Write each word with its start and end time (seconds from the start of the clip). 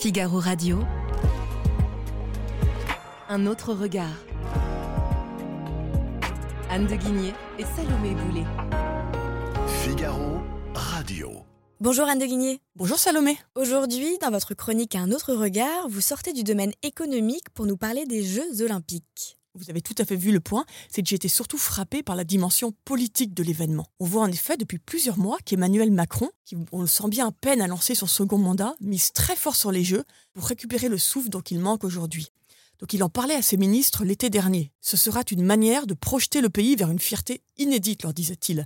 Figaro 0.00 0.38
Radio. 0.38 0.78
Un 3.28 3.46
autre 3.46 3.74
regard. 3.74 4.16
Anne 6.70 6.86
de 6.86 6.94
Guigné 6.94 7.32
et 7.58 7.64
Salomé 7.64 8.14
Boulet. 8.14 8.46
Figaro 9.82 10.38
Radio. 10.72 11.30
Bonjour 11.80 12.06
Anne 12.06 12.20
de 12.20 12.26
Guigné. 12.26 12.60
Bonjour 12.76 12.96
Salomé. 12.96 13.38
Aujourd'hui, 13.56 14.18
dans 14.22 14.30
votre 14.30 14.54
chronique 14.54 14.94
Un 14.94 15.10
autre 15.10 15.34
regard, 15.34 15.88
vous 15.88 16.00
sortez 16.00 16.32
du 16.32 16.44
domaine 16.44 16.72
économique 16.84 17.50
pour 17.52 17.66
nous 17.66 17.76
parler 17.76 18.06
des 18.06 18.22
Jeux 18.22 18.62
olympiques. 18.62 19.36
Vous 19.58 19.70
avez 19.70 19.80
tout 19.80 19.94
à 19.98 20.04
fait 20.04 20.14
vu 20.14 20.30
le 20.30 20.38
point, 20.38 20.64
c'est 20.88 21.02
que 21.02 21.08
j'ai 21.08 21.16
été 21.16 21.26
surtout 21.26 21.58
frappé 21.58 22.04
par 22.04 22.14
la 22.14 22.22
dimension 22.22 22.72
politique 22.84 23.34
de 23.34 23.42
l'événement. 23.42 23.86
On 23.98 24.04
voit 24.04 24.22
en 24.22 24.30
effet 24.30 24.56
depuis 24.56 24.78
plusieurs 24.78 25.18
mois 25.18 25.38
qu'Emmanuel 25.44 25.90
Macron, 25.90 26.30
qui 26.44 26.56
on 26.70 26.80
le 26.80 26.86
sent 26.86 27.08
bien 27.08 27.26
à 27.26 27.32
peine 27.32 27.60
à 27.60 27.66
lancer 27.66 27.96
son 27.96 28.06
second 28.06 28.38
mandat, 28.38 28.74
mise 28.80 29.12
très 29.12 29.34
fort 29.34 29.56
sur 29.56 29.72
les 29.72 29.82
Jeux 29.82 30.04
pour 30.32 30.46
récupérer 30.46 30.88
le 30.88 30.98
souffle 30.98 31.28
dont 31.28 31.40
il 31.40 31.58
manque 31.58 31.82
aujourd'hui. 31.82 32.28
Donc 32.78 32.92
il 32.92 33.02
en 33.02 33.08
parlait 33.08 33.34
à 33.34 33.42
ses 33.42 33.56
ministres 33.56 34.04
l'été 34.04 34.30
dernier. 34.30 34.70
Ce 34.80 34.96
sera 34.96 35.22
une 35.28 35.42
manière 35.44 35.88
de 35.88 35.94
projeter 35.94 36.40
le 36.40 36.50
pays 36.50 36.76
vers 36.76 36.90
une 36.90 37.00
fierté 37.00 37.42
inédite, 37.56 38.04
leur 38.04 38.14
disait-il. 38.14 38.64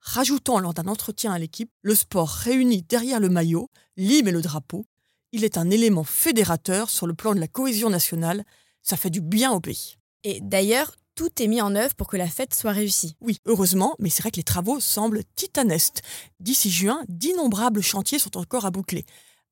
Rajoutant 0.00 0.58
lors 0.58 0.74
d'un 0.74 0.88
entretien 0.88 1.32
à 1.32 1.38
l'équipe, 1.38 1.70
le 1.80 1.94
sport 1.94 2.28
réuni 2.28 2.82
derrière 2.82 3.20
le 3.20 3.30
maillot, 3.30 3.70
l'hymne 3.96 4.28
et 4.28 4.32
le 4.32 4.42
drapeau, 4.42 4.84
il 5.32 5.44
est 5.44 5.56
un 5.56 5.70
élément 5.70 6.04
fédérateur 6.04 6.90
sur 6.90 7.06
le 7.06 7.14
plan 7.14 7.34
de 7.34 7.40
la 7.40 7.48
cohésion 7.48 7.88
nationale, 7.88 8.44
ça 8.82 8.98
fait 8.98 9.10
du 9.10 9.22
bien 9.22 9.50
au 9.50 9.60
pays. 9.60 9.96
Et 10.24 10.40
d'ailleurs, 10.40 10.96
tout 11.14 11.30
est 11.40 11.46
mis 11.46 11.60
en 11.60 11.76
œuvre 11.76 11.94
pour 11.94 12.08
que 12.08 12.16
la 12.16 12.26
fête 12.26 12.54
soit 12.54 12.72
réussie. 12.72 13.14
Oui, 13.20 13.38
heureusement, 13.46 13.94
mais 13.98 14.10
c'est 14.10 14.22
vrai 14.22 14.30
que 14.30 14.36
les 14.36 14.42
travaux 14.42 14.80
semblent 14.80 15.22
titanesques. 15.36 16.00
D'ici 16.40 16.70
juin, 16.70 17.04
d'innombrables 17.08 17.82
chantiers 17.82 18.18
sont 18.18 18.36
encore 18.36 18.64
à 18.64 18.70
boucler. 18.70 19.04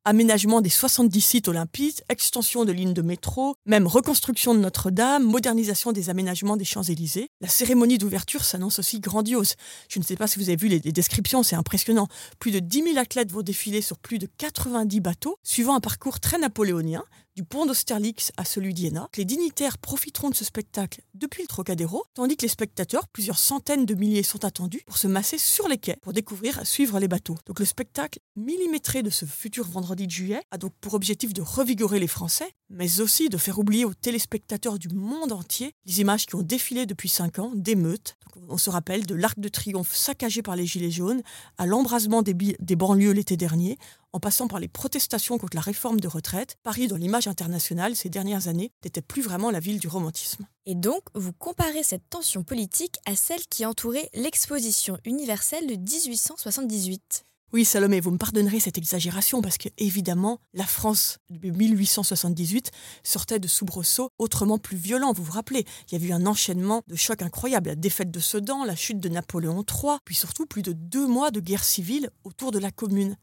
Aménagement 0.04 0.60
des 0.60 0.68
70 0.68 1.20
sites 1.20 1.46
olympiques, 1.46 2.02
extension 2.08 2.64
de 2.64 2.72
lignes 2.72 2.92
de 2.92 3.02
métro, 3.02 3.54
même 3.66 3.86
reconstruction 3.86 4.52
de 4.52 4.58
Notre-Dame, 4.58 5.22
modernisation 5.22 5.92
des 5.92 6.10
aménagements 6.10 6.56
des 6.56 6.64
Champs-Élysées. 6.64 7.28
La 7.40 7.46
cérémonie 7.46 7.98
d'ouverture 7.98 8.44
s'annonce 8.44 8.80
aussi 8.80 8.98
grandiose. 8.98 9.54
Je 9.88 10.00
ne 10.00 10.04
sais 10.04 10.16
pas 10.16 10.26
si 10.26 10.40
vous 10.40 10.48
avez 10.48 10.56
vu 10.56 10.66
les, 10.66 10.80
les 10.80 10.90
descriptions, 10.90 11.44
c'est 11.44 11.54
impressionnant. 11.54 12.08
Plus 12.40 12.50
de 12.50 12.58
10 12.58 12.82
000 12.82 12.98
athlètes 12.98 13.30
vont 13.30 13.42
défiler 13.42 13.80
sur 13.80 13.96
plus 13.98 14.18
de 14.18 14.26
90 14.38 14.98
bateaux, 14.98 15.36
suivant 15.44 15.76
un 15.76 15.80
parcours 15.80 16.18
très 16.18 16.38
napoléonien, 16.38 17.04
du 17.34 17.44
pont 17.44 17.66
d'Austerlitz 17.66 18.32
à 18.36 18.44
celui 18.44 18.74
d'Iéna. 18.74 19.08
Les 19.16 19.24
dignitaires 19.24 19.78
profiteront 19.78 20.30
de 20.30 20.34
ce 20.34 20.44
spectacle 20.44 21.00
depuis 21.14 21.42
le 21.42 21.48
Trocadéro, 21.48 22.04
tandis 22.14 22.36
que 22.36 22.42
les 22.42 22.48
spectateurs, 22.48 23.08
plusieurs 23.08 23.38
centaines 23.38 23.86
de 23.86 23.94
milliers, 23.94 24.22
sont 24.22 24.44
attendus 24.44 24.82
pour 24.86 24.98
se 24.98 25.06
masser 25.06 25.38
sur 25.38 25.68
les 25.68 25.78
quais, 25.78 25.96
pour 26.02 26.12
découvrir, 26.12 26.66
suivre 26.66 26.98
les 26.98 27.08
bateaux. 27.08 27.36
Donc 27.46 27.58
le 27.58 27.64
spectacle 27.64 28.18
millimétré 28.36 29.02
de 29.02 29.10
ce 29.10 29.24
futur 29.24 29.66
vendredi 29.66 30.06
de 30.06 30.12
juillet 30.12 30.42
a 30.50 30.58
donc 30.58 30.72
pour 30.80 30.94
objectif 30.94 31.32
de 31.32 31.42
revigorer 31.42 31.98
les 31.98 32.06
Français, 32.06 32.52
mais 32.68 33.00
aussi 33.00 33.28
de 33.28 33.36
faire 33.36 33.58
oublier 33.58 33.84
aux 33.84 33.94
téléspectateurs 33.94 34.78
du 34.78 34.88
monde 34.88 35.32
entier 35.32 35.72
les 35.86 36.00
images 36.00 36.26
qui 36.26 36.34
ont 36.34 36.42
défilé 36.42 36.86
depuis 36.86 37.08
cinq 37.08 37.38
ans 37.38 37.52
d'émeutes. 37.54 38.16
On 38.48 38.58
se 38.58 38.70
rappelle 38.70 39.06
de 39.06 39.14
l'Arc 39.14 39.38
de 39.38 39.48
Triomphe 39.48 39.94
saccagé 39.94 40.42
par 40.42 40.56
les 40.56 40.66
Gilets 40.66 40.90
jaunes, 40.90 41.22
à 41.58 41.66
l'embrasement 41.66 42.22
des 42.22 42.76
banlieues 42.76 43.12
l'été 43.12 43.36
dernier, 43.36 43.78
en 44.12 44.20
passant 44.20 44.48
par 44.48 44.60
les 44.60 44.68
protestations 44.68 45.38
contre 45.38 45.56
la 45.56 45.62
réforme 45.62 46.00
de 46.00 46.08
retraite, 46.08 46.56
Paris, 46.62 46.88
dans 46.88 46.96
l'image 46.96 47.26
internationale 47.26 47.96
ces 47.96 48.08
dernières 48.08 48.48
années, 48.48 48.70
n'était 48.84 49.02
plus 49.02 49.22
vraiment 49.22 49.50
la 49.50 49.60
ville 49.60 49.78
du 49.78 49.88
romantisme. 49.88 50.46
Et 50.66 50.74
donc, 50.74 51.02
vous 51.14 51.32
comparez 51.32 51.82
cette 51.82 52.08
tension 52.10 52.44
politique 52.44 52.96
à 53.06 53.16
celle 53.16 53.46
qui 53.48 53.66
entourait 53.66 54.10
l'exposition 54.14 54.98
universelle 55.04 55.66
de 55.66 55.76
1878. 55.76 57.24
Oui, 57.54 57.66
Salomé, 57.66 58.00
vous 58.00 58.10
me 58.10 58.16
pardonnerez 58.16 58.60
cette 58.60 58.78
exagération 58.78 59.42
parce 59.42 59.58
que, 59.58 59.68
évidemment, 59.76 60.38
la 60.54 60.64
France 60.64 61.18
de 61.28 61.50
1878 61.50 62.70
sortait 63.04 63.38
de 63.38 63.46
soubresauts 63.46 64.08
autrement 64.18 64.56
plus 64.56 64.78
violents. 64.78 65.12
Vous 65.12 65.22
vous 65.22 65.32
rappelez, 65.32 65.66
il 65.90 66.00
y 66.00 66.02
a 66.02 66.08
eu 66.08 66.12
un 66.12 66.24
enchaînement 66.24 66.80
de 66.86 66.96
chocs 66.96 67.20
incroyables. 67.20 67.68
La 67.68 67.76
défaite 67.76 68.10
de 68.10 68.20
Sedan, 68.20 68.64
la 68.64 68.74
chute 68.74 69.00
de 69.00 69.10
Napoléon 69.10 69.66
III, 69.68 69.98
puis 70.06 70.14
surtout 70.14 70.46
plus 70.46 70.62
de 70.62 70.72
deux 70.72 71.06
mois 71.06 71.30
de 71.30 71.40
guerre 71.40 71.64
civile 71.64 72.08
autour 72.24 72.52
de 72.52 72.58
la 72.58 72.70
commune. 72.70 73.16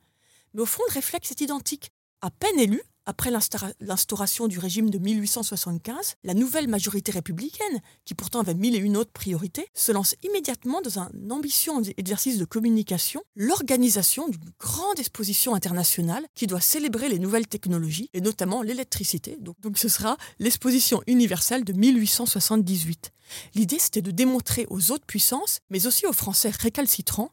Mais 0.54 0.62
au 0.62 0.66
fond, 0.66 0.84
le 0.90 0.94
réflexe 0.94 1.32
est 1.32 1.42
identique. 1.42 1.92
À 2.22 2.32
peine 2.32 2.60
élu, 2.60 2.82
après 3.10 3.32
l'instauration 3.80 4.48
du 4.48 4.60
régime 4.60 4.92
de 4.92 5.00
1875, 5.00 6.16
la 6.24 6.36
nouvelle 6.36 6.68
majorité 6.68 7.12
républicaine, 7.12 7.82
qui 8.06 8.14
pourtant 8.14 8.42
avait 8.42 8.54
mille 8.54 8.76
et 8.76 8.80
une 8.80 8.98
autres 8.98 9.12
priorités, 9.12 9.66
se 9.74 9.92
lance 9.92 10.16
immédiatement 10.22 10.82
dans 10.82 11.00
un 11.00 11.10
ambitieux 11.32 11.72
exercice 11.98 12.38
de 12.38 12.46
communication, 12.46 13.24
l'organisation 13.36 14.28
d'une 14.28 14.52
grande 14.60 15.00
exposition 15.00 15.56
internationale 15.56 16.24
qui 16.36 16.46
doit 16.46 16.62
célébrer 16.62 17.10
les 17.10 17.18
nouvelles 17.18 17.48
technologies, 17.48 18.12
et 18.14 18.22
notamment 18.22 18.62
l'électricité. 18.62 19.38
Donc 19.40 19.80
ce 19.80 19.90
sera 19.90 20.16
l'exposition 20.38 21.02
universelle 21.08 21.64
de 21.64 21.74
1878. 21.74 23.12
L'idée, 23.56 23.80
c'était 23.80 24.04
de 24.04 24.12
démontrer 24.12 24.68
aux 24.70 24.92
autres 24.92 25.06
puissances, 25.08 25.60
mais 25.72 25.88
aussi 25.88 26.06
aux 26.06 26.14
Français 26.14 26.52
récalcitrants, 26.52 27.31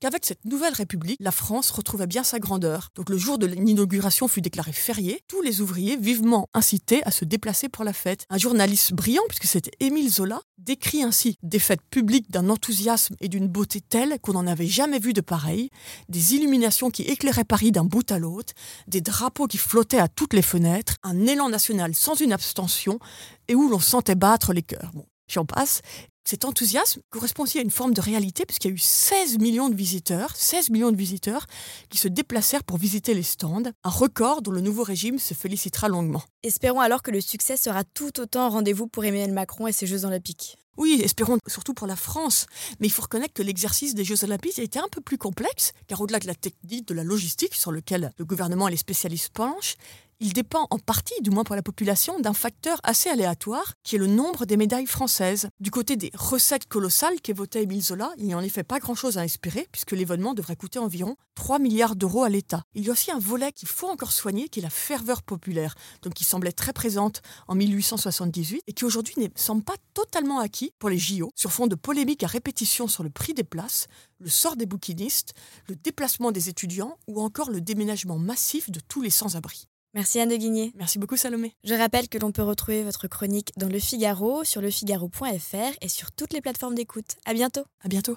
qu'avec 0.00 0.24
cette 0.24 0.44
nouvelle 0.44 0.74
République, 0.74 1.18
la 1.20 1.30
France 1.30 1.70
retrouvait 1.70 2.06
bien 2.06 2.22
sa 2.22 2.38
grandeur. 2.38 2.90
Donc 2.94 3.10
le 3.10 3.18
jour 3.18 3.38
de 3.38 3.46
l'inauguration 3.46 4.28
fut 4.28 4.40
déclaré 4.40 4.72
férié, 4.72 5.22
tous 5.28 5.42
les 5.42 5.60
ouvriers 5.60 5.96
vivement 5.96 6.48
incités 6.54 7.02
à 7.04 7.10
se 7.10 7.24
déplacer 7.24 7.68
pour 7.68 7.84
la 7.84 7.92
fête. 7.92 8.26
Un 8.30 8.38
journaliste 8.38 8.92
brillant, 8.92 9.22
puisque 9.28 9.46
c'était 9.46 9.72
Émile 9.80 10.10
Zola, 10.10 10.40
décrit 10.58 11.02
ainsi 11.02 11.36
des 11.42 11.58
fêtes 11.58 11.82
publiques 11.90 12.30
d'un 12.30 12.48
enthousiasme 12.48 13.16
et 13.20 13.28
d'une 13.28 13.48
beauté 13.48 13.80
telle 13.80 14.18
qu'on 14.20 14.32
n'en 14.32 14.46
avait 14.46 14.66
jamais 14.66 14.98
vu 14.98 15.12
de 15.12 15.20
pareil, 15.20 15.70
des 16.08 16.34
illuminations 16.34 16.90
qui 16.90 17.02
éclairaient 17.02 17.44
Paris 17.44 17.72
d'un 17.72 17.84
bout 17.84 18.10
à 18.10 18.18
l'autre, 18.18 18.52
des 18.88 19.00
drapeaux 19.00 19.46
qui 19.46 19.58
flottaient 19.58 19.98
à 19.98 20.08
toutes 20.08 20.34
les 20.34 20.42
fenêtres, 20.42 20.96
un 21.02 21.26
élan 21.26 21.48
national 21.48 21.94
sans 21.94 22.14
une 22.14 22.32
abstention 22.32 22.98
et 23.48 23.54
où 23.54 23.68
l'on 23.68 23.80
sentait 23.80 24.14
battre 24.14 24.52
les 24.52 24.62
cœurs. 24.62 24.90
Bon, 24.94 25.06
J'en 25.28 25.44
passe. 25.44 25.80
Cet 26.26 26.46
enthousiasme 26.46 27.02
correspond 27.10 27.42
aussi 27.42 27.58
à 27.58 27.62
une 27.62 27.70
forme 27.70 27.92
de 27.92 28.00
réalité 28.00 28.46
puisqu'il 28.46 28.68
y 28.68 28.70
a 28.70 28.74
eu 28.74 28.78
16 28.78 29.38
millions 29.38 29.68
de 29.68 29.74
visiteurs, 29.74 30.34
16 30.34 30.70
millions 30.70 30.90
de 30.90 30.96
visiteurs 30.96 31.46
qui 31.90 31.98
se 31.98 32.08
déplacèrent 32.08 32.64
pour 32.64 32.78
visiter 32.78 33.12
les 33.12 33.22
stands, 33.22 33.70
un 33.84 33.90
record 33.90 34.40
dont 34.40 34.50
le 34.50 34.62
nouveau 34.62 34.84
régime 34.84 35.18
se 35.18 35.34
félicitera 35.34 35.88
longuement. 35.88 36.22
Espérons 36.42 36.80
alors 36.80 37.02
que 37.02 37.10
le 37.10 37.20
succès 37.20 37.58
sera 37.58 37.84
tout 37.84 38.20
autant 38.20 38.48
rendez-vous 38.48 38.86
pour 38.86 39.04
Emmanuel 39.04 39.32
Macron 39.32 39.66
et 39.66 39.72
ses 39.72 39.86
Jeux 39.86 40.06
olympiques. 40.06 40.56
Oui, 40.76 41.00
espérons 41.04 41.38
surtout 41.46 41.74
pour 41.74 41.86
la 41.86 41.94
France. 41.94 42.46
Mais 42.80 42.88
il 42.88 42.90
faut 42.90 43.02
reconnaître 43.02 43.34
que 43.34 43.42
l'exercice 43.42 43.94
des 43.94 44.04
Jeux 44.04 44.24
Olympiques 44.24 44.58
a 44.58 44.62
été 44.62 44.78
un 44.78 44.88
peu 44.90 45.00
plus 45.00 45.18
complexe, 45.18 45.72
car 45.86 46.00
au-delà 46.00 46.18
de 46.18 46.26
la 46.26 46.34
technique, 46.34 46.88
de 46.88 46.94
la 46.94 47.04
logistique, 47.04 47.54
sur 47.54 47.70
lequel 47.70 48.12
le 48.18 48.24
gouvernement 48.24 48.66
et 48.66 48.72
les 48.72 48.76
spécialistes 48.76 49.30
penchent, 49.32 49.76
il 50.24 50.32
dépend 50.32 50.66
en 50.70 50.78
partie, 50.78 51.20
du 51.20 51.28
moins 51.28 51.44
pour 51.44 51.54
la 51.54 51.60
population, 51.60 52.18
d'un 52.18 52.32
facteur 52.32 52.80
assez 52.82 53.10
aléatoire, 53.10 53.74
qui 53.82 53.96
est 53.96 53.98
le 53.98 54.06
nombre 54.06 54.46
des 54.46 54.56
médailles 54.56 54.86
françaises. 54.86 55.48
Du 55.60 55.70
côté 55.70 55.96
des 55.96 56.10
recettes 56.14 56.66
colossales 56.66 57.20
qu'évoquait 57.20 57.64
Émile 57.64 57.82
Zola, 57.82 58.10
il 58.16 58.24
n'y 58.24 58.34
en 58.34 58.40
effet 58.40 58.62
pas 58.62 58.78
grand-chose 58.78 59.18
à 59.18 59.24
espérer, 59.26 59.68
puisque 59.70 59.92
l'événement 59.92 60.32
devrait 60.32 60.56
coûter 60.56 60.78
environ 60.78 61.16
3 61.34 61.58
milliards 61.58 61.94
d'euros 61.94 62.24
à 62.24 62.30
l'État. 62.30 62.62
Il 62.74 62.86
y 62.86 62.88
a 62.88 62.92
aussi 62.92 63.10
un 63.10 63.18
volet 63.18 63.52
qu'il 63.52 63.68
faut 63.68 63.86
encore 63.86 64.12
soigner, 64.12 64.48
qui 64.48 64.60
est 64.60 64.62
la 64.62 64.70
ferveur 64.70 65.22
populaire, 65.22 65.74
donc 66.00 66.14
qui 66.14 66.24
semblait 66.24 66.52
très 66.52 66.72
présente 66.72 67.20
en 67.46 67.54
1878, 67.54 68.62
et 68.66 68.72
qui 68.72 68.86
aujourd'hui 68.86 69.16
ne 69.18 69.28
semble 69.34 69.62
pas 69.62 69.76
totalement 69.92 70.38
acquis 70.38 70.72
pour 70.78 70.88
les 70.88 70.96
JO, 70.96 71.32
sur 71.34 71.52
fond 71.52 71.66
de 71.66 71.74
polémiques 71.74 72.22
à 72.22 72.28
répétition 72.28 72.88
sur 72.88 73.02
le 73.02 73.10
prix 73.10 73.34
des 73.34 73.44
places, 73.44 73.88
le 74.20 74.30
sort 74.30 74.56
des 74.56 74.64
bouquinistes, 74.64 75.34
le 75.68 75.76
déplacement 75.76 76.32
des 76.32 76.48
étudiants, 76.48 76.96
ou 77.08 77.20
encore 77.20 77.50
le 77.50 77.60
déménagement 77.60 78.16
massif 78.16 78.70
de 78.70 78.80
tous 78.80 79.02
les 79.02 79.10
sans-abri. 79.10 79.68
Merci 79.94 80.18
Anne 80.18 80.28
de 80.28 80.36
Guigné. 80.36 80.72
Merci 80.76 80.98
beaucoup 80.98 81.16
Salomé. 81.16 81.54
Je 81.62 81.74
rappelle 81.74 82.08
que 82.08 82.18
l'on 82.18 82.32
peut 82.32 82.42
retrouver 82.42 82.82
votre 82.82 83.06
chronique 83.06 83.52
dans 83.56 83.68
Le 83.68 83.78
Figaro, 83.78 84.42
sur 84.44 84.60
lefigaro.fr 84.60 85.76
et 85.80 85.88
sur 85.88 86.10
toutes 86.10 86.32
les 86.32 86.40
plateformes 86.40 86.74
d'écoute. 86.74 87.16
À 87.24 87.32
bientôt. 87.32 87.64
À 87.82 87.88
bientôt. 87.88 88.16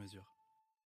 mesure. 0.01 0.40